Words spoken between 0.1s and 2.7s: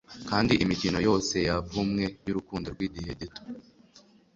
Kandi imikino yose yavumwe yurukundo